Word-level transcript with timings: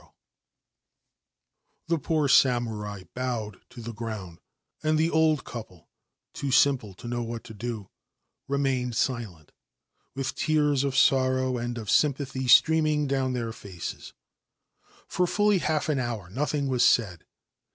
Saigyo 0.01 0.07
Hoshi's 0.07 0.15
Rock 1.45 1.87
The 1.89 1.99
poor 2.07 2.27
samurai 2.27 3.03
bowed 3.13 3.61
to 3.69 3.81
the 3.81 3.93
ground, 3.93 4.39
and 4.81 4.97
the 4.97 5.11
old 5.11 5.43
uple, 5.43 5.85
too 6.33 6.49
simple 6.49 6.95
to 6.95 7.07
know 7.07 7.21
what 7.21 7.43
to 7.43 7.53
do, 7.53 7.87
remained 8.47 8.95
silent, 8.95 9.51
th 10.15 10.33
tears 10.33 10.83
of 10.83 10.97
sorrow 10.97 11.59
and 11.59 11.77
of 11.77 11.91
sympathy 11.91 12.47
streaming 12.47 13.05
down 13.05 13.35
sir 13.35 13.51
faces. 13.51 14.13
For 15.07 15.27
fully 15.27 15.59
half 15.59 15.87
an 15.87 15.99
hour 15.99 16.31
nothing 16.31 16.67
was 16.67 16.83
said. 16.83 17.23